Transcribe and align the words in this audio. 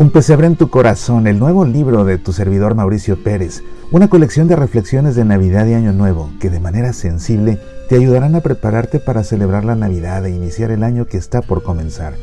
Un 0.00 0.10
pesebre 0.10 0.46
en 0.46 0.54
tu 0.54 0.70
corazón, 0.70 1.26
el 1.26 1.40
nuevo 1.40 1.64
libro 1.64 2.04
de 2.04 2.18
tu 2.18 2.32
servidor 2.32 2.76
Mauricio 2.76 3.20
Pérez, 3.24 3.64
una 3.90 4.06
colección 4.06 4.46
de 4.46 4.54
reflexiones 4.54 5.16
de 5.16 5.24
Navidad 5.24 5.66
y 5.66 5.74
Año 5.74 5.92
Nuevo 5.92 6.30
que 6.38 6.50
de 6.50 6.60
manera 6.60 6.92
sensible 6.92 7.58
te 7.88 7.96
ayudarán 7.96 8.36
a 8.36 8.40
prepararte 8.40 9.00
para 9.00 9.24
celebrar 9.24 9.64
la 9.64 9.74
Navidad 9.74 10.24
e 10.24 10.30
iniciar 10.30 10.70
el 10.70 10.84
año 10.84 11.06
que 11.06 11.16
está 11.16 11.42
por 11.42 11.64
comenzar. 11.64 12.14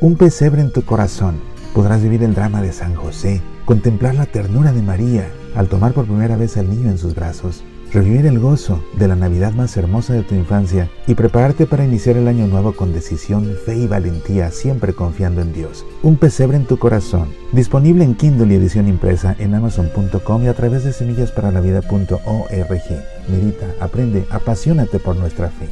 Un 0.00 0.16
pesebre 0.16 0.60
en 0.60 0.72
tu 0.72 0.84
corazón, 0.84 1.40
podrás 1.74 2.04
vivir 2.04 2.22
el 2.22 2.34
drama 2.34 2.62
de 2.62 2.72
San 2.72 2.94
José, 2.94 3.42
contemplar 3.64 4.14
la 4.14 4.26
ternura 4.26 4.70
de 4.72 4.82
María 4.82 5.26
al 5.56 5.66
tomar 5.66 5.92
por 5.92 6.04
primera 6.04 6.36
vez 6.36 6.56
al 6.56 6.70
niño 6.70 6.88
en 6.88 6.98
sus 6.98 7.16
brazos 7.16 7.64
revivir 7.94 8.26
el 8.26 8.40
gozo 8.40 8.82
de 8.94 9.06
la 9.06 9.14
Navidad 9.14 9.52
más 9.52 9.76
hermosa 9.76 10.14
de 10.14 10.24
tu 10.24 10.34
infancia 10.34 10.90
y 11.06 11.14
prepararte 11.14 11.64
para 11.64 11.84
iniciar 11.84 12.16
el 12.16 12.26
año 12.26 12.48
nuevo 12.48 12.72
con 12.72 12.92
decisión, 12.92 13.56
fe 13.64 13.76
y 13.76 13.86
valentía, 13.86 14.50
siempre 14.50 14.94
confiando 14.94 15.40
en 15.40 15.52
Dios. 15.52 15.86
Un 16.02 16.16
pesebre 16.16 16.56
en 16.56 16.66
tu 16.66 16.76
corazón, 16.76 17.32
disponible 17.52 18.02
en 18.02 18.16
Kindle 18.16 18.52
y 18.52 18.56
edición 18.56 18.88
impresa 18.88 19.36
en 19.38 19.54
amazon.com 19.54 20.42
y 20.42 20.48
a 20.48 20.54
través 20.54 20.82
de 20.82 20.92
semillasparalavida.org. 20.92 23.04
Medita, 23.28 23.66
aprende, 23.80 24.26
apasionate 24.28 24.98
por 24.98 25.14
nuestra 25.14 25.50
fe. 25.50 25.68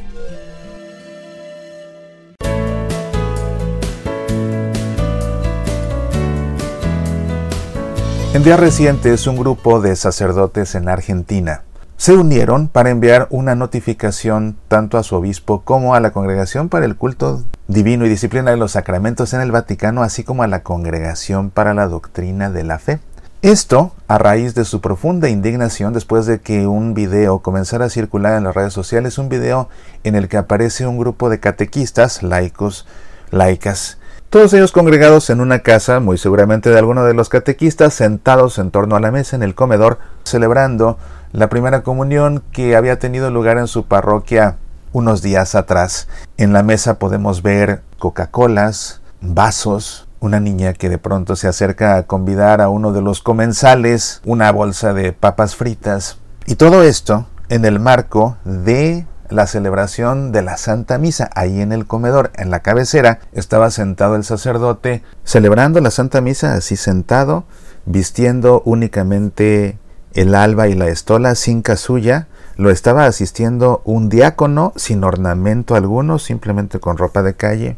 En 8.33 8.43
días 8.43 8.59
recientes, 8.59 9.27
un 9.27 9.35
grupo 9.35 9.81
de 9.81 9.97
sacerdotes 9.97 10.73
en 10.75 10.87
Argentina 10.87 11.63
se 12.03 12.17
unieron 12.17 12.67
para 12.67 12.89
enviar 12.89 13.27
una 13.29 13.55
notificación 13.55 14.57
tanto 14.67 14.97
a 14.97 15.03
su 15.03 15.15
obispo 15.15 15.61
como 15.61 15.95
a 15.95 16.01
la 16.01 16.11
Congregación 16.11 16.67
para 16.67 16.85
el 16.85 16.97
Culto 16.97 17.45
Divino 17.69 18.05
y 18.05 18.09
Disciplina 18.09 18.51
de 18.51 18.57
los 18.57 18.73
Sacramentos 18.73 19.33
en 19.33 19.39
el 19.39 19.53
Vaticano, 19.53 20.03
así 20.03 20.25
como 20.25 20.43
a 20.43 20.47
la 20.47 20.63
Congregación 20.63 21.49
para 21.49 21.73
la 21.73 21.87
Doctrina 21.87 22.49
de 22.49 22.65
la 22.65 22.77
Fe. 22.77 22.99
Esto 23.41 23.93
a 24.09 24.17
raíz 24.17 24.53
de 24.53 24.65
su 24.65 24.81
profunda 24.81 25.29
indignación 25.29 25.93
después 25.93 26.25
de 26.25 26.41
que 26.41 26.67
un 26.67 26.93
video 26.93 27.39
comenzara 27.39 27.85
a 27.85 27.89
circular 27.89 28.37
en 28.37 28.43
las 28.43 28.53
redes 28.53 28.73
sociales, 28.73 29.17
un 29.17 29.29
video 29.29 29.69
en 30.03 30.15
el 30.15 30.27
que 30.27 30.35
aparece 30.35 30.85
un 30.85 30.97
grupo 30.97 31.29
de 31.29 31.39
catequistas, 31.39 32.21
laicos, 32.21 32.85
laicas, 33.31 33.97
todos 34.33 34.51
ellos 34.55 34.71
congregados 34.71 35.29
en 35.29 35.41
una 35.41 35.59
casa, 35.59 35.99
muy 35.99 36.17
seguramente 36.17 36.71
de 36.71 36.79
alguno 36.79 37.05
de 37.05 37.13
los 37.13 37.29
catequistas, 37.29 37.93
sentados 37.93 38.57
en 38.57 38.71
torno 38.71 38.95
a 38.95 38.99
la 38.99 39.11
mesa 39.11 39.35
en 39.35 39.43
el 39.43 39.53
comedor, 39.53 39.99
celebrando 40.23 40.97
la 41.33 41.49
primera 41.49 41.81
comunión 41.81 42.43
que 42.51 42.75
había 42.75 42.99
tenido 42.99 43.31
lugar 43.31 43.57
en 43.57 43.67
su 43.67 43.85
parroquia 43.85 44.57
unos 44.91 45.23
días 45.23 45.55
atrás. 45.55 46.07
En 46.37 46.53
la 46.53 46.61
mesa 46.61 46.99
podemos 46.99 47.41
ver 47.41 47.81
Coca-Colas, 47.97 49.01
vasos, 49.19 50.07
una 50.19 50.39
niña 50.39 50.73
que 50.73 50.89
de 50.89 50.99
pronto 50.99 51.35
se 51.35 51.47
acerca 51.47 51.97
a 51.97 52.03
convidar 52.03 52.61
a 52.61 52.69
uno 52.69 52.93
de 52.93 53.01
los 53.01 53.21
comensales 53.21 54.21
una 54.23 54.51
bolsa 54.51 54.93
de 54.93 55.11
papas 55.11 55.55
fritas. 55.55 56.19
Y 56.45 56.55
todo 56.55 56.83
esto 56.83 57.25
en 57.49 57.65
el 57.65 57.79
marco 57.79 58.37
de 58.45 59.07
la 59.29 59.47
celebración 59.47 60.31
de 60.31 60.43
la 60.43 60.57
Santa 60.57 60.99
Misa. 60.99 61.31
Ahí 61.33 61.61
en 61.61 61.71
el 61.71 61.87
comedor, 61.87 62.31
en 62.35 62.51
la 62.51 62.59
cabecera, 62.59 63.19
estaba 63.31 63.71
sentado 63.71 64.15
el 64.15 64.23
sacerdote 64.23 65.01
celebrando 65.23 65.81
la 65.81 65.89
Santa 65.89 66.21
Misa, 66.21 66.53
así 66.53 66.75
sentado, 66.75 67.45
vistiendo 67.85 68.61
únicamente 68.65 69.79
el 70.13 70.35
alba 70.35 70.67
y 70.67 70.75
la 70.75 70.87
estola 70.87 71.35
sin 71.35 71.61
casulla, 71.61 72.27
lo 72.55 72.69
estaba 72.69 73.05
asistiendo 73.05 73.81
un 73.83 74.09
diácono 74.09 74.73
sin 74.75 75.03
ornamento 75.03 75.75
alguno, 75.75 76.19
simplemente 76.19 76.79
con 76.79 76.97
ropa 76.97 77.23
de 77.23 77.33
calle. 77.33 77.77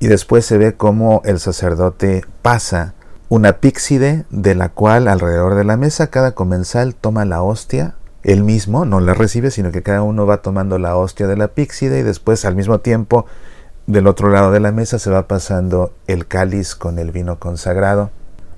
Y 0.00 0.06
después 0.06 0.46
se 0.46 0.58
ve 0.58 0.74
cómo 0.74 1.22
el 1.24 1.38
sacerdote 1.38 2.24
pasa 2.42 2.94
una 3.28 3.54
píxide 3.54 4.24
de 4.30 4.54
la 4.54 4.68
cual 4.68 5.08
alrededor 5.08 5.54
de 5.54 5.64
la 5.64 5.76
mesa 5.76 6.08
cada 6.08 6.32
comensal 6.32 6.94
toma 6.94 7.24
la 7.24 7.42
hostia. 7.42 7.94
Él 8.22 8.42
mismo 8.42 8.84
no 8.86 9.00
la 9.00 9.12
recibe, 9.12 9.50
sino 9.50 9.70
que 9.70 9.82
cada 9.82 10.02
uno 10.02 10.26
va 10.26 10.42
tomando 10.42 10.78
la 10.78 10.96
hostia 10.96 11.26
de 11.26 11.36
la 11.36 11.48
píxide 11.48 11.98
y 11.98 12.02
después 12.02 12.44
al 12.44 12.56
mismo 12.56 12.80
tiempo 12.80 13.26
del 13.86 14.06
otro 14.06 14.30
lado 14.30 14.50
de 14.50 14.60
la 14.60 14.72
mesa 14.72 14.98
se 14.98 15.10
va 15.10 15.28
pasando 15.28 15.92
el 16.06 16.26
cáliz 16.26 16.74
con 16.74 16.98
el 16.98 17.10
vino 17.12 17.38
consagrado. 17.38 18.10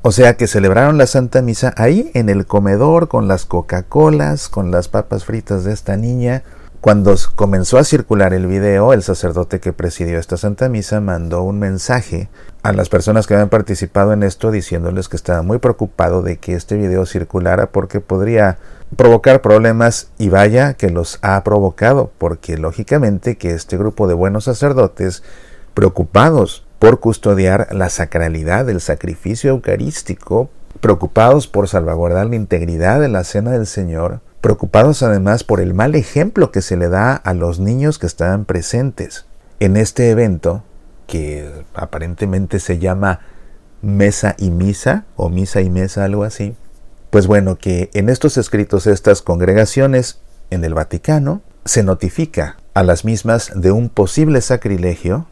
O 0.08 0.12
sea 0.12 0.36
que 0.36 0.46
celebraron 0.46 0.98
la 0.98 1.08
Santa 1.08 1.42
Misa 1.42 1.74
ahí 1.76 2.12
en 2.14 2.28
el 2.28 2.46
comedor 2.46 3.08
con 3.08 3.26
las 3.26 3.44
Coca-Colas, 3.44 4.48
con 4.48 4.70
las 4.70 4.86
papas 4.86 5.24
fritas 5.24 5.64
de 5.64 5.72
esta 5.72 5.96
niña. 5.96 6.44
Cuando 6.80 7.12
comenzó 7.34 7.76
a 7.76 7.82
circular 7.82 8.32
el 8.32 8.46
video, 8.46 8.92
el 8.92 9.02
sacerdote 9.02 9.58
que 9.58 9.72
presidió 9.72 10.20
esta 10.20 10.36
Santa 10.36 10.68
Misa 10.68 11.00
mandó 11.00 11.42
un 11.42 11.58
mensaje 11.58 12.28
a 12.62 12.72
las 12.72 12.88
personas 12.88 13.26
que 13.26 13.34
habían 13.34 13.48
participado 13.48 14.12
en 14.12 14.22
esto 14.22 14.52
diciéndoles 14.52 15.08
que 15.08 15.16
estaba 15.16 15.42
muy 15.42 15.58
preocupado 15.58 16.22
de 16.22 16.36
que 16.36 16.54
este 16.54 16.76
video 16.76 17.04
circulara 17.04 17.72
porque 17.72 17.98
podría 17.98 18.58
provocar 18.94 19.42
problemas 19.42 20.10
y 20.18 20.28
vaya 20.28 20.74
que 20.74 20.88
los 20.88 21.18
ha 21.22 21.42
provocado 21.42 22.12
porque 22.16 22.56
lógicamente 22.58 23.38
que 23.38 23.54
este 23.54 23.76
grupo 23.76 24.06
de 24.06 24.14
buenos 24.14 24.44
sacerdotes 24.44 25.24
preocupados 25.74 26.65
por 26.78 27.00
custodiar 27.00 27.68
la 27.72 27.88
sacralidad 27.88 28.66
del 28.66 28.80
sacrificio 28.80 29.50
eucarístico, 29.50 30.50
preocupados 30.80 31.48
por 31.48 31.68
salvaguardar 31.68 32.26
la 32.26 32.36
integridad 32.36 33.00
de 33.00 33.08
la 33.08 33.24
cena 33.24 33.52
del 33.52 33.66
Señor, 33.66 34.20
preocupados 34.40 35.02
además 35.02 35.42
por 35.42 35.60
el 35.60 35.74
mal 35.74 35.94
ejemplo 35.94 36.52
que 36.52 36.62
se 36.62 36.76
le 36.76 36.88
da 36.88 37.14
a 37.14 37.34
los 37.34 37.58
niños 37.58 37.98
que 37.98 38.06
estaban 38.06 38.44
presentes. 38.44 39.26
En 39.58 39.76
este 39.76 40.10
evento, 40.10 40.62
que 41.06 41.64
aparentemente 41.74 42.60
se 42.60 42.78
llama 42.78 43.20
mesa 43.80 44.34
y 44.38 44.50
misa, 44.50 45.04
o 45.16 45.30
misa 45.30 45.62
y 45.62 45.70
mesa, 45.70 46.04
algo 46.04 46.24
así, 46.24 46.54
pues 47.10 47.26
bueno, 47.26 47.56
que 47.56 47.90
en 47.94 48.08
estos 48.08 48.36
escritos 48.36 48.86
estas 48.86 49.22
congregaciones 49.22 50.20
en 50.50 50.64
el 50.64 50.74
Vaticano 50.74 51.40
se 51.64 51.82
notifica 51.82 52.56
a 52.74 52.82
las 52.82 53.04
mismas 53.04 53.50
de 53.54 53.72
un 53.72 53.88
posible 53.88 54.40
sacrilegio 54.40 55.26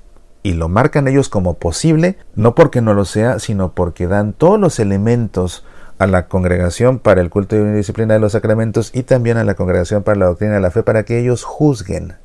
y 0.44 0.52
lo 0.52 0.68
marcan 0.68 1.08
ellos 1.08 1.30
como 1.30 1.54
posible, 1.54 2.18
no 2.36 2.54
porque 2.54 2.82
no 2.82 2.92
lo 2.92 3.06
sea, 3.06 3.38
sino 3.38 3.72
porque 3.72 4.06
dan 4.06 4.34
todos 4.34 4.60
los 4.60 4.78
elementos 4.78 5.64
a 5.98 6.06
la 6.06 6.28
congregación 6.28 6.98
para 6.98 7.22
el 7.22 7.30
culto 7.30 7.56
y 7.56 7.72
disciplina 7.72 8.12
de 8.12 8.20
los 8.20 8.32
sacramentos 8.32 8.90
y 8.92 9.04
también 9.04 9.38
a 9.38 9.44
la 9.44 9.54
congregación 9.54 10.02
para 10.02 10.18
la 10.18 10.26
doctrina 10.26 10.54
de 10.54 10.60
la 10.60 10.70
fe 10.70 10.82
para 10.82 11.04
que 11.04 11.18
ellos 11.18 11.44
juzguen. 11.44 12.16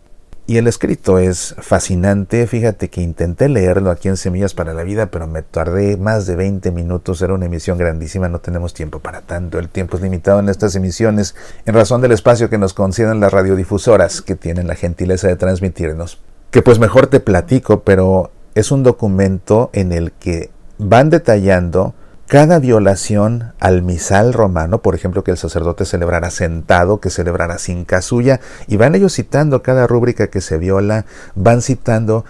Y 0.47 0.57
el 0.57 0.68
escrito 0.68 1.18
es 1.18 1.56
fascinante, 1.59 2.46
fíjate 2.46 2.90
que 2.90 3.02
intenté 3.02 3.47
leerlo 3.47 3.90
aquí 3.90 4.09
en 4.09 4.18
Semillas 4.18 4.53
para 4.53 4.74
la 4.74 4.84
Vida, 4.84 5.12
pero 5.12 5.25
me 5.25 5.41
tardé 5.41 5.96
más 5.96 6.25
de 6.25 6.36
20 6.36 6.72
minutos, 6.72 7.22
era 7.22 7.36
una 7.36 7.46
emisión 7.46 7.78
grandísima, 7.78 8.28
no 8.28 8.40
tenemos 8.40 8.74
tiempo 8.74 9.00
para 9.00 9.22
tanto, 9.22 9.59
el 9.59 9.69
tiempo 9.69 9.96
es 9.96 10.03
limitado 10.03 10.41
en 10.41 10.50
estas 10.50 10.75
emisiones 10.75 11.36
en 11.66 11.74
razón 11.74 12.01
del 12.01 12.12
espacio 12.12 12.50
que 12.50 12.57
nos 12.57 12.74
conceden 12.74 13.22
las 13.22 13.31
radiodifusoras 13.31 14.22
que 14.22 14.36
tienen 14.36 14.68
la 14.68 14.75
gentileza 14.75 15.30
de 15.30 15.38
transmitirnos 15.38 16.19
que 16.51 16.61
pues 16.61 16.79
mejor 16.79 17.07
te 17.07 17.19
platico, 17.19 17.81
pero 17.81 18.31
es 18.55 18.71
un 18.71 18.83
documento 18.83 19.69
en 19.73 19.91
el 19.91 20.11
que 20.11 20.49
van 20.77 21.09
detallando 21.09 21.93
cada 22.27 22.59
violación 22.59 23.53
al 23.59 23.81
misal 23.81 24.33
romano, 24.33 24.83
por 24.83 24.93
ejemplo, 24.93 25.23
que 25.23 25.31
el 25.31 25.38
sacerdote 25.38 25.85
celebrara 25.85 26.29
sentado, 26.29 26.99
que 26.99 27.09
celebrara 27.09 27.57
sin 27.57 27.85
casulla, 27.85 28.39
y 28.67 28.77
van 28.77 28.93
ellos 28.93 29.13
citando 29.13 29.63
cada 29.63 29.88
rúbrica 29.88 30.27
que 30.27 30.39
se 30.39 30.59
viola, 30.59 31.05
van 31.33 31.63
citando 31.63 32.25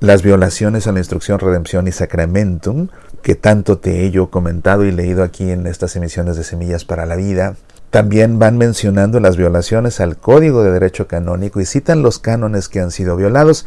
las 0.00 0.22
violaciones 0.22 0.86
a 0.86 0.92
la 0.92 1.00
instrucción, 1.00 1.38
redención 1.38 1.86
y 1.86 1.92
sacramentum, 1.92 2.88
que 3.22 3.34
tanto 3.34 3.78
te 3.78 4.04
he 4.04 4.10
yo 4.10 4.30
comentado 4.30 4.84
y 4.84 4.90
leído 4.90 5.22
aquí 5.22 5.50
en 5.50 5.66
estas 5.66 5.94
emisiones 5.96 6.36
de 6.36 6.44
Semillas 6.44 6.84
para 6.84 7.06
la 7.06 7.16
Vida, 7.16 7.54
también 7.92 8.38
van 8.38 8.56
mencionando 8.56 9.20
las 9.20 9.36
violaciones 9.36 10.00
al 10.00 10.16
Código 10.16 10.64
de 10.64 10.72
Derecho 10.72 11.06
Canónico 11.06 11.60
y 11.60 11.66
citan 11.66 12.00
los 12.00 12.18
cánones 12.18 12.70
que 12.70 12.80
han 12.80 12.90
sido 12.90 13.16
violados. 13.16 13.66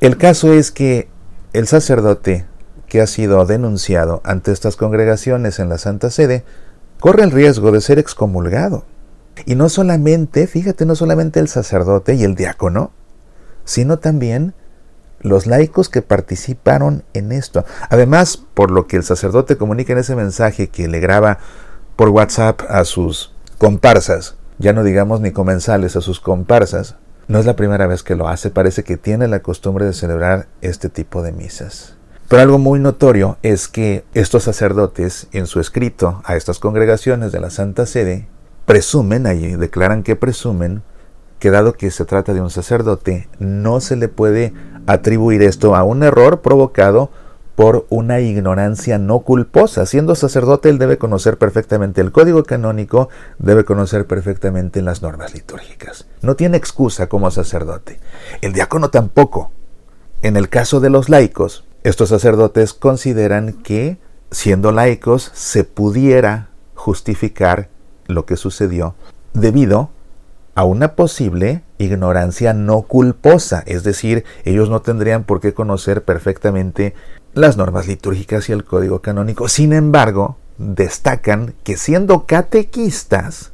El 0.00 0.18
caso 0.18 0.52
es 0.52 0.70
que 0.70 1.08
el 1.54 1.66
sacerdote 1.66 2.44
que 2.86 3.00
ha 3.00 3.06
sido 3.06 3.46
denunciado 3.46 4.20
ante 4.24 4.52
estas 4.52 4.76
congregaciones 4.76 5.58
en 5.58 5.70
la 5.70 5.78
Santa 5.78 6.10
Sede 6.10 6.44
corre 7.00 7.22
el 7.22 7.30
riesgo 7.30 7.72
de 7.72 7.80
ser 7.80 7.98
excomulgado. 7.98 8.84
Y 9.46 9.54
no 9.54 9.70
solamente, 9.70 10.46
fíjate, 10.46 10.84
no 10.84 10.94
solamente 10.94 11.40
el 11.40 11.48
sacerdote 11.48 12.12
y 12.12 12.24
el 12.24 12.34
diácono, 12.34 12.92
sino 13.64 13.98
también 13.98 14.52
los 15.20 15.46
laicos 15.46 15.88
que 15.88 16.02
participaron 16.02 17.04
en 17.14 17.32
esto. 17.32 17.64
Además, 17.88 18.36
por 18.36 18.70
lo 18.70 18.86
que 18.86 18.98
el 18.98 19.02
sacerdote 19.02 19.56
comunica 19.56 19.94
en 19.94 20.00
ese 20.00 20.14
mensaje 20.14 20.68
que 20.68 20.88
le 20.88 21.00
graba 21.00 21.38
por 21.96 22.10
WhatsApp 22.10 22.60
a 22.68 22.84
sus 22.84 23.31
comparsas, 23.62 24.34
ya 24.58 24.72
no 24.72 24.82
digamos 24.82 25.20
ni 25.20 25.30
comensales, 25.30 25.94
a 25.94 26.00
sus 26.00 26.18
comparsas, 26.18 26.96
no 27.28 27.38
es 27.38 27.46
la 27.46 27.54
primera 27.54 27.86
vez 27.86 28.02
que 28.02 28.16
lo 28.16 28.26
hace, 28.26 28.50
parece 28.50 28.82
que 28.82 28.96
tiene 28.96 29.28
la 29.28 29.38
costumbre 29.38 29.84
de 29.86 29.92
celebrar 29.92 30.48
este 30.62 30.88
tipo 30.88 31.22
de 31.22 31.30
misas. 31.30 31.94
Pero 32.26 32.42
algo 32.42 32.58
muy 32.58 32.80
notorio 32.80 33.38
es 33.44 33.68
que 33.68 34.04
estos 34.14 34.42
sacerdotes, 34.42 35.28
en 35.30 35.46
su 35.46 35.60
escrito 35.60 36.22
a 36.24 36.34
estas 36.34 36.58
congregaciones 36.58 37.30
de 37.30 37.38
la 37.38 37.50
Santa 37.50 37.86
Sede, 37.86 38.26
presumen, 38.66 39.28
allí 39.28 39.54
declaran 39.54 40.02
que 40.02 40.16
presumen, 40.16 40.82
que 41.38 41.52
dado 41.52 41.74
que 41.74 41.92
se 41.92 42.04
trata 42.04 42.34
de 42.34 42.40
un 42.40 42.50
sacerdote, 42.50 43.28
no 43.38 43.78
se 43.78 43.94
le 43.94 44.08
puede 44.08 44.52
atribuir 44.88 45.40
esto 45.40 45.76
a 45.76 45.84
un 45.84 46.02
error 46.02 46.40
provocado 46.40 47.12
por 47.54 47.86
una 47.90 48.20
ignorancia 48.20 48.98
no 48.98 49.20
culposa. 49.20 49.86
Siendo 49.86 50.14
sacerdote, 50.14 50.68
él 50.68 50.78
debe 50.78 50.98
conocer 50.98 51.38
perfectamente 51.38 52.00
el 52.00 52.12
código 52.12 52.44
canónico, 52.44 53.08
debe 53.38 53.64
conocer 53.64 54.06
perfectamente 54.06 54.82
las 54.82 55.02
normas 55.02 55.34
litúrgicas. 55.34 56.06
No 56.22 56.36
tiene 56.36 56.56
excusa 56.56 57.08
como 57.08 57.30
sacerdote. 57.30 58.00
El 58.40 58.52
diácono 58.52 58.90
tampoco. 58.90 59.50
En 60.22 60.36
el 60.36 60.48
caso 60.48 60.80
de 60.80 60.90
los 60.90 61.08
laicos, 61.08 61.64
estos 61.82 62.08
sacerdotes 62.08 62.74
consideran 62.74 63.52
que, 63.52 63.98
siendo 64.30 64.72
laicos, 64.72 65.30
se 65.34 65.64
pudiera 65.64 66.48
justificar 66.74 67.68
lo 68.06 68.24
que 68.24 68.36
sucedió 68.36 68.94
debido 69.34 69.90
a 70.54 70.64
una 70.64 70.94
posible 70.94 71.62
ignorancia 71.78 72.52
no 72.52 72.82
culposa, 72.82 73.62
es 73.66 73.84
decir, 73.84 74.24
ellos 74.44 74.68
no 74.68 74.82
tendrían 74.82 75.24
por 75.24 75.40
qué 75.40 75.54
conocer 75.54 76.04
perfectamente 76.04 76.94
las 77.34 77.56
normas 77.56 77.86
litúrgicas 77.86 78.48
y 78.48 78.52
el 78.52 78.64
código 78.64 79.00
canónico. 79.00 79.48
Sin 79.48 79.72
embargo, 79.72 80.36
destacan 80.58 81.54
que 81.64 81.76
siendo 81.76 82.26
catequistas, 82.26 83.52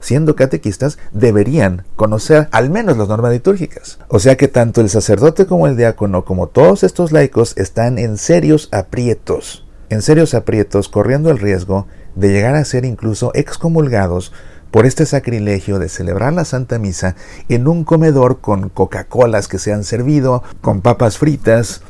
siendo 0.00 0.36
catequistas, 0.36 0.98
deberían 1.12 1.84
conocer 1.96 2.48
al 2.50 2.70
menos 2.70 2.98
las 2.98 3.08
normas 3.08 3.32
litúrgicas. 3.32 3.98
O 4.08 4.18
sea 4.18 4.36
que 4.36 4.48
tanto 4.48 4.80
el 4.80 4.90
sacerdote 4.90 5.46
como 5.46 5.66
el 5.66 5.76
diácono, 5.76 6.24
como 6.24 6.48
todos 6.48 6.82
estos 6.82 7.12
laicos, 7.12 7.56
están 7.56 7.98
en 7.98 8.18
serios 8.18 8.68
aprietos, 8.72 9.66
en 9.88 10.02
serios 10.02 10.34
aprietos, 10.34 10.88
corriendo 10.88 11.30
el 11.30 11.38
riesgo 11.38 11.86
de 12.14 12.30
llegar 12.30 12.54
a 12.54 12.64
ser 12.64 12.84
incluso 12.84 13.30
excomulgados 13.34 14.32
por 14.70 14.86
este 14.86 15.06
sacrilegio 15.06 15.78
de 15.78 15.88
celebrar 15.88 16.32
la 16.32 16.44
Santa 16.44 16.80
Misa 16.80 17.14
en 17.48 17.68
un 17.68 17.84
comedor 17.84 18.40
con 18.40 18.68
Coca-Colas 18.68 19.46
que 19.46 19.60
se 19.60 19.72
han 19.72 19.84
servido, 19.84 20.42
con 20.60 20.80
papas 20.80 21.16
fritas, 21.16 21.82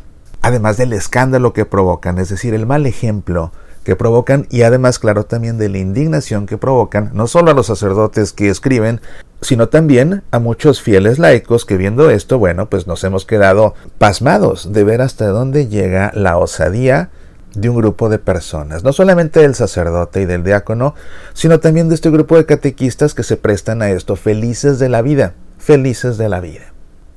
además 0.44 0.76
del 0.76 0.93
escándalo 0.93 1.55
que 1.55 1.64
provocan, 1.64 2.19
es 2.19 2.29
decir, 2.29 2.52
el 2.52 2.67
mal 2.67 2.85
ejemplo 2.85 3.50
que 3.82 3.96
provocan 3.96 4.46
y 4.50 4.61
además, 4.61 4.99
claro, 4.99 5.25
también 5.25 5.56
de 5.56 5.70
la 5.70 5.79
indignación 5.79 6.44
que 6.44 6.58
provocan, 6.58 7.11
no 7.14 7.26
solo 7.29 7.50
a 7.50 7.55
los 7.55 7.67
sacerdotes 7.67 8.35
que 8.35 8.50
escriben, 8.50 9.00
sino 9.41 9.70
también 9.70 10.23
a 10.32 10.41
muchos 10.41 10.82
fieles 10.82 11.19
laicos 11.19 11.64
que 11.64 11.79
viendo 11.79 12.11
esto, 12.11 12.38
bueno, 12.38 12.69
pues 12.69 12.87
nos 12.87 13.02
hemos 13.05 13.25
quedado 13.25 13.73
pasmados 13.96 14.75
de 14.75 14.85
ver 14.85 15.00
hasta 15.00 15.29
dónde 15.29 15.69
llega 15.69 16.12
la 16.14 16.37
osadía 16.37 17.08
de 17.55 17.70
un 17.70 17.76
grupo 17.76 18.11
de 18.11 18.19
personas, 18.19 18.85
no 18.85 18.93
solamente 18.93 19.41
del 19.41 19.55
sacerdote 19.55 20.20
y 20.20 20.26
del 20.26 20.44
diácono, 20.44 20.94
sino 21.32 21.58
también 21.58 21.88
de 21.88 21.94
este 21.94 22.11
grupo 22.11 22.37
de 22.37 22.44
catequistas 22.44 23.14
que 23.14 23.23
se 23.23 23.38
prestan 23.38 23.81
a 23.81 23.88
esto, 23.88 24.14
felices 24.14 24.79
de 24.79 24.91
la 24.91 25.00
vida, 25.00 25.32
felices 25.56 26.19
de 26.19 26.29
la 26.29 26.41
vida. 26.41 26.75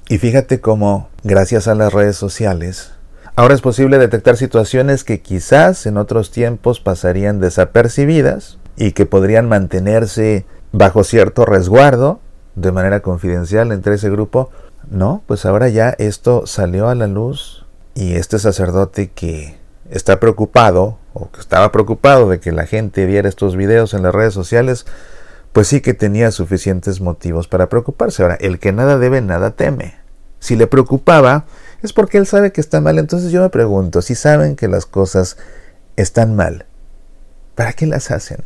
Y 0.08 0.18
fíjate 0.18 0.62
cómo, 0.62 1.10
gracias 1.26 1.68
a 1.68 1.76
las 1.76 1.92
redes 1.92 2.16
sociales, 2.16 2.94
ahora 3.38 3.54
es 3.54 3.62
posible 3.62 4.00
detectar 4.00 4.36
situaciones 4.36 5.04
que 5.04 5.22
quizás 5.22 5.86
en 5.86 5.98
otros 5.98 6.32
tiempos 6.32 6.80
pasarían 6.80 7.40
desapercibidas 7.40 8.58
y 8.76 8.92
que 8.92 9.06
podrían 9.06 9.48
mantenerse 9.48 10.46
bajo 10.72 11.04
cierto 11.04 11.46
resguardo 11.46 12.20
de 12.56 12.72
manera 12.72 13.02
confidencial 13.02 13.72
entre 13.72 13.96
ese 13.96 14.10
grupo. 14.10 14.50
No, 14.90 15.22
pues 15.28 15.46
ahora 15.46 15.70
ya 15.70 15.92
esto 16.00 16.48
salió 16.48 16.90
a 16.90 16.96
la 16.96 17.06
luz 17.06 17.66
y 17.94 18.16
este 18.16 18.40
sacerdote 18.40 19.12
que 19.12 19.56
está 19.92 20.20
preocupado 20.20 20.98
o 21.14 21.30
que 21.30 21.40
estaba 21.40 21.72
preocupado 21.72 22.30
de 22.30 22.40
que 22.40 22.52
la 22.52 22.66
gente 22.66 23.06
viera 23.06 23.30
estos 23.30 23.56
videos 23.56 23.94
en 23.94 24.02
las 24.02 24.16
redes 24.16 24.34
sociales, 24.34 24.88
pues 25.54 25.68
sí 25.68 25.82
que 25.82 25.94
tenía 25.94 26.32
suficientes 26.32 27.02
motivos 27.02 27.48
para 27.48 27.70
preocuparse. 27.70 28.24
Ahora, 28.24 28.36
el 28.42 28.58
que 28.58 28.72
nada 28.72 28.98
debe, 28.98 29.22
nada 29.22 29.52
teme. 29.52 30.07
Si 30.40 30.56
le 30.56 30.68
preocupaba, 30.68 31.46
es 31.82 31.94
porque 31.94 32.18
él 32.18 32.28
sabe 32.28 32.52
que 32.52 32.62
está 32.62 32.82
mal. 32.82 33.00
Entonces 33.00 33.32
yo 33.32 33.42
me 33.42 33.50
pregunto, 33.50 34.02
si 34.02 34.16
saben 34.16 34.56
que 34.56 34.68
las 34.68 34.86
cosas 34.86 35.38
están 35.96 36.36
mal, 36.36 36.66
¿para 37.56 37.74
qué 37.74 37.86
las 37.88 38.12
hacen? 38.12 38.44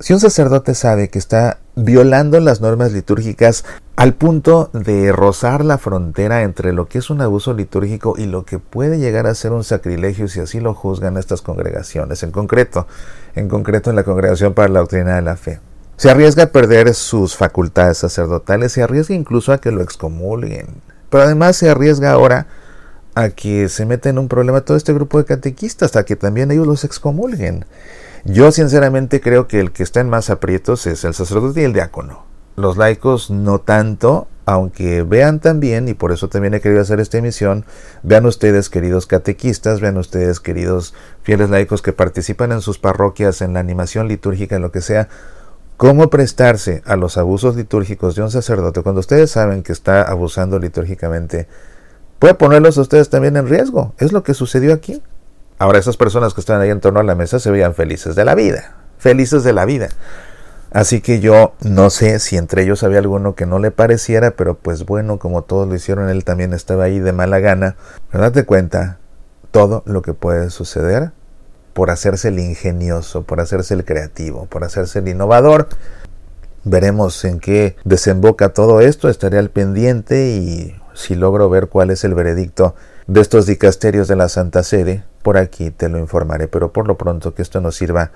Si 0.00 0.12
un 0.12 0.20
sacerdote 0.20 0.76
sabe 0.76 1.08
que 1.08 1.18
está 1.18 1.58
violando 1.74 2.38
las 2.38 2.60
normas 2.60 2.92
litúrgicas 2.92 3.64
al 3.96 4.14
punto 4.14 4.70
de 4.72 5.10
rozar 5.10 5.64
la 5.64 5.76
frontera 5.76 6.42
entre 6.42 6.72
lo 6.72 6.86
que 6.86 6.98
es 6.98 7.10
un 7.10 7.20
abuso 7.20 7.52
litúrgico 7.52 8.14
y 8.16 8.26
lo 8.26 8.44
que 8.44 8.60
puede 8.60 9.00
llegar 9.00 9.26
a 9.26 9.34
ser 9.34 9.50
un 9.50 9.64
sacrilegio 9.64 10.28
si 10.28 10.38
así 10.38 10.60
lo 10.60 10.72
juzgan 10.72 11.16
estas 11.16 11.42
congregaciones, 11.42 12.22
en 12.22 12.30
concreto, 12.30 12.86
en 13.34 13.48
concreto 13.48 13.90
en 13.90 13.96
la 13.96 14.04
Congregación 14.04 14.54
para 14.54 14.68
la 14.68 14.80
Doctrina 14.80 15.16
de 15.16 15.22
la 15.22 15.36
Fe. 15.36 15.58
Se 15.96 16.08
arriesga 16.08 16.44
a 16.44 16.52
perder 16.52 16.94
sus 16.94 17.34
facultades 17.34 17.98
sacerdotales, 17.98 18.70
se 18.70 18.84
arriesga 18.84 19.16
incluso 19.16 19.52
a 19.52 19.58
que 19.58 19.72
lo 19.72 19.82
excomulguen, 19.82 20.80
pero 21.10 21.24
además 21.24 21.56
se 21.56 21.70
arriesga 21.70 22.12
ahora 22.12 22.46
a 23.14 23.30
que 23.30 23.68
se 23.68 23.84
meta 23.84 24.08
en 24.08 24.18
un 24.18 24.28
problema 24.28 24.60
todo 24.60 24.76
este 24.76 24.92
grupo 24.92 25.18
de 25.18 25.24
catequistas, 25.24 25.96
a 25.96 26.04
que 26.04 26.16
también 26.16 26.50
ellos 26.50 26.66
los 26.66 26.84
excomulguen. 26.84 27.64
Yo 28.24 28.52
sinceramente 28.52 29.20
creo 29.20 29.48
que 29.48 29.60
el 29.60 29.72
que 29.72 29.82
está 29.82 30.00
en 30.00 30.08
más 30.10 30.30
aprietos 30.30 30.86
es 30.86 31.04
el 31.04 31.14
sacerdote 31.14 31.62
y 31.62 31.64
el 31.64 31.72
diácono. 31.72 32.26
Los 32.56 32.76
laicos 32.76 33.30
no 33.30 33.60
tanto, 33.60 34.28
aunque 34.44 35.02
vean 35.02 35.40
también, 35.40 35.88
y 35.88 35.94
por 35.94 36.12
eso 36.12 36.28
también 36.28 36.54
he 36.54 36.60
querido 36.60 36.80
hacer 36.80 37.00
esta 37.00 37.18
emisión, 37.18 37.64
vean 38.02 38.26
ustedes 38.26 38.68
queridos 38.68 39.06
catequistas, 39.06 39.80
vean 39.80 39.96
ustedes 39.96 40.40
queridos 40.40 40.94
fieles 41.22 41.50
laicos 41.50 41.82
que 41.82 41.92
participan 41.92 42.52
en 42.52 42.60
sus 42.60 42.78
parroquias, 42.78 43.42
en 43.42 43.52
la 43.52 43.60
animación 43.60 44.08
litúrgica, 44.08 44.56
en 44.56 44.62
lo 44.62 44.72
que 44.72 44.80
sea, 44.80 45.08
cómo 45.78 46.10
prestarse 46.10 46.82
a 46.86 46.96
los 46.96 47.16
abusos 47.16 47.54
litúrgicos 47.54 48.16
de 48.16 48.22
un 48.22 48.32
sacerdote 48.32 48.82
cuando 48.82 48.98
ustedes 48.98 49.30
saben 49.30 49.62
que 49.62 49.72
está 49.72 50.02
abusando 50.02 50.58
litúrgicamente, 50.58 51.46
puede 52.18 52.34
ponerlos 52.34 52.76
a 52.76 52.82
ustedes 52.82 53.08
también 53.08 53.36
en 53.36 53.48
riesgo. 53.48 53.94
Es 53.98 54.12
lo 54.12 54.24
que 54.24 54.34
sucedió 54.34 54.74
aquí. 54.74 55.00
Ahora 55.56 55.78
esas 55.78 55.96
personas 55.96 56.34
que 56.34 56.40
estaban 56.40 56.62
ahí 56.62 56.70
en 56.70 56.80
torno 56.80 56.98
a 56.98 57.04
la 57.04 57.14
mesa 57.14 57.38
se 57.38 57.52
veían 57.52 57.74
felices 57.74 58.16
de 58.16 58.24
la 58.24 58.34
vida, 58.34 58.74
felices 58.98 59.44
de 59.44 59.52
la 59.52 59.64
vida. 59.64 59.88
Así 60.72 61.00
que 61.00 61.20
yo 61.20 61.54
no 61.62 61.90
sé 61.90 62.18
si 62.18 62.36
entre 62.36 62.64
ellos 62.64 62.82
había 62.82 62.98
alguno 62.98 63.36
que 63.36 63.46
no 63.46 63.60
le 63.60 63.70
pareciera, 63.70 64.32
pero 64.32 64.58
pues 64.58 64.84
bueno, 64.84 65.20
como 65.20 65.42
todos 65.42 65.68
lo 65.68 65.76
hicieron, 65.76 66.10
él 66.10 66.24
también 66.24 66.54
estaba 66.54 66.84
ahí 66.84 66.98
de 66.98 67.12
mala 67.12 67.38
gana. 67.38 67.76
Pero 68.10 68.24
date 68.24 68.44
cuenta 68.44 68.98
todo 69.52 69.84
lo 69.86 70.02
que 70.02 70.12
puede 70.12 70.50
suceder 70.50 71.12
por 71.78 71.92
hacerse 71.92 72.26
el 72.26 72.40
ingenioso, 72.40 73.22
por 73.22 73.40
hacerse 73.40 73.72
el 73.72 73.84
creativo, 73.84 74.46
por 74.46 74.64
hacerse 74.64 74.98
el 74.98 75.06
innovador. 75.06 75.68
Veremos 76.64 77.24
en 77.24 77.38
qué 77.38 77.76
desemboca 77.84 78.48
todo 78.48 78.80
esto, 78.80 79.08
estaré 79.08 79.38
al 79.38 79.50
pendiente 79.50 80.26
y 80.30 80.74
si 80.92 81.14
logro 81.14 81.48
ver 81.48 81.68
cuál 81.68 81.90
es 81.90 82.02
el 82.02 82.14
veredicto 82.14 82.74
de 83.06 83.20
estos 83.20 83.46
dicasterios 83.46 84.08
de 84.08 84.16
la 84.16 84.28
Santa 84.28 84.64
Sede, 84.64 85.04
por 85.22 85.36
aquí 85.36 85.70
te 85.70 85.88
lo 85.88 86.00
informaré, 86.00 86.48
pero 86.48 86.72
por 86.72 86.88
lo 86.88 86.98
pronto 86.98 87.36
que 87.36 87.42
esto 87.42 87.60
nos 87.60 87.76
sirva 87.76 88.10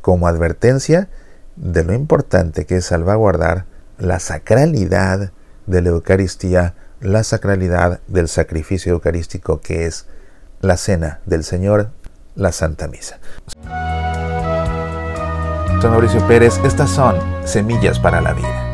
como 0.00 0.28
advertencia 0.28 1.08
de 1.56 1.82
lo 1.82 1.94
importante 1.94 2.66
que 2.66 2.76
es 2.76 2.84
salvaguardar 2.84 3.64
la 3.98 4.20
sacralidad 4.20 5.32
de 5.66 5.82
la 5.82 5.88
Eucaristía, 5.88 6.74
la 7.00 7.24
sacralidad 7.24 7.98
del 8.06 8.28
sacrificio 8.28 8.92
eucarístico 8.92 9.60
que 9.60 9.86
es 9.86 10.06
la 10.60 10.76
cena 10.76 11.20
del 11.26 11.42
Señor, 11.42 11.90
la 12.38 12.52
Santa 12.52 12.88
Misa. 12.88 13.18
Soy 15.80 15.90
Mauricio 15.90 16.26
Pérez, 16.26 16.58
estas 16.64 16.90
son 16.90 17.16
Semillas 17.44 17.98
para 17.98 18.20
la 18.20 18.32
Vida. 18.32 18.67